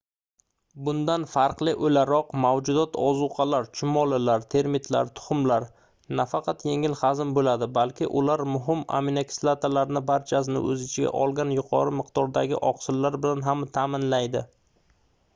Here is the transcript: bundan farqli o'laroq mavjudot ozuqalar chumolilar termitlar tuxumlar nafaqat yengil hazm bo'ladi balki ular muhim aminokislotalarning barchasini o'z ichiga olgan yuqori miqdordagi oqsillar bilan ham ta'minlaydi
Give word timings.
bundan 0.85 1.25
farqli 1.31 1.73
o'laroq 1.89 2.31
mavjudot 2.45 2.95
ozuqalar 3.09 3.67
chumolilar 3.79 4.45
termitlar 4.53 5.11
tuxumlar 5.19 5.67
nafaqat 6.21 6.65
yengil 6.69 6.97
hazm 7.03 7.35
bo'ladi 7.39 7.67
balki 7.75 8.09
ular 8.23 8.43
muhim 8.55 8.81
aminokislotalarning 9.01 10.05
barchasini 10.09 10.65
o'z 10.71 10.87
ichiga 10.89 11.13
olgan 11.21 11.53
yuqori 11.59 11.95
miqdordagi 12.01 12.61
oqsillar 12.73 13.19
bilan 13.27 13.47
ham 13.51 13.63
ta'minlaydi 13.79 14.45